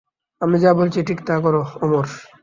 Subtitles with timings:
[0.41, 2.05] আমি যা বলছি ঠিক তা করো, অমর।